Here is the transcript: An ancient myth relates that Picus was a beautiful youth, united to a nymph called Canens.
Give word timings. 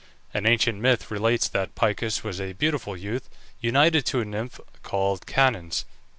An 0.33 0.47
ancient 0.47 0.79
myth 0.79 1.11
relates 1.11 1.47
that 1.49 1.75
Picus 1.75 2.23
was 2.23 2.41
a 2.41 2.53
beautiful 2.53 2.97
youth, 2.97 3.29
united 3.59 4.03
to 4.07 4.19
a 4.21 4.25
nymph 4.25 4.59
called 4.81 5.27
Canens. 5.27 5.85